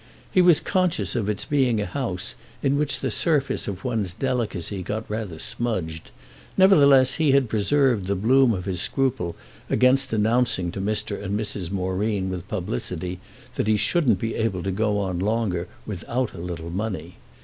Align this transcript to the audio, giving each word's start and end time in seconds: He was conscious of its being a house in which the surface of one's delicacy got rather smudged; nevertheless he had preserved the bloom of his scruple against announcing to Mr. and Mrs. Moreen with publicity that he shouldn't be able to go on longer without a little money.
He 0.31 0.41
was 0.41 0.59
conscious 0.59 1.15
of 1.15 1.29
its 1.29 1.45
being 1.45 1.79
a 1.79 1.85
house 1.85 2.33
in 2.63 2.75
which 2.75 3.01
the 3.01 3.11
surface 3.11 3.67
of 3.67 3.83
one's 3.85 4.13
delicacy 4.13 4.81
got 4.81 5.07
rather 5.07 5.37
smudged; 5.37 6.09
nevertheless 6.57 7.17
he 7.21 7.33
had 7.33 7.47
preserved 7.47 8.07
the 8.07 8.15
bloom 8.15 8.51
of 8.51 8.65
his 8.65 8.81
scruple 8.81 9.35
against 9.69 10.11
announcing 10.11 10.71
to 10.71 10.81
Mr. 10.81 11.21
and 11.21 11.39
Mrs. 11.39 11.69
Moreen 11.69 12.31
with 12.31 12.47
publicity 12.47 13.19
that 13.53 13.67
he 13.67 13.77
shouldn't 13.77 14.17
be 14.17 14.33
able 14.33 14.63
to 14.63 14.71
go 14.71 14.97
on 14.97 15.19
longer 15.19 15.67
without 15.85 16.33
a 16.33 16.39
little 16.39 16.71
money. 16.71 17.17